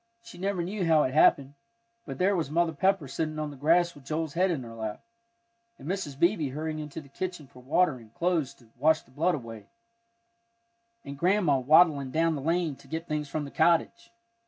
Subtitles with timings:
[0.23, 1.53] She never knew how it happened,
[2.07, 5.03] but there was Mother Pepper sitting on the grass with Joel's head in her lap,
[5.77, 6.17] and Mrs.
[6.17, 9.67] Beebe hurrying into the kitchen for water and cloths to wash the blood away,
[11.05, 14.09] and Grandma waddling down the lane to get things from the cottage.